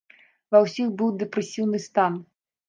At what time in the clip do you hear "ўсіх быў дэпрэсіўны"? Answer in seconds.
0.63-1.83